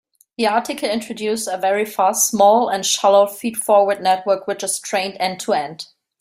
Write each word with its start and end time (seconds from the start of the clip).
The 0.39 0.47
article 0.47 0.89
introduces 0.89 1.47
a 1.47 1.57
very 1.59 1.85
fast, 1.85 2.27
small, 2.27 2.69
and 2.69 2.83
shallow 2.83 3.27
feed-forward 3.27 4.01
network 4.01 4.47
which 4.47 4.63
is 4.63 4.79
trained 4.79 5.15
end-to-end. 5.19 5.89